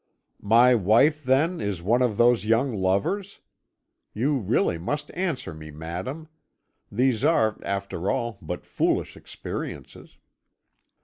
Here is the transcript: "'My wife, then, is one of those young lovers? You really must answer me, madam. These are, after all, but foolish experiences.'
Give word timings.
"'My 0.41 0.73
wife, 0.73 1.23
then, 1.23 1.61
is 1.61 1.83
one 1.83 2.01
of 2.01 2.17
those 2.17 2.43
young 2.43 2.73
lovers? 2.73 3.39
You 4.15 4.37
really 4.39 4.79
must 4.79 5.11
answer 5.11 5.53
me, 5.53 5.69
madam. 5.69 6.27
These 6.91 7.23
are, 7.23 7.59
after 7.61 8.09
all, 8.09 8.39
but 8.41 8.65
foolish 8.65 9.15
experiences.' 9.15 10.17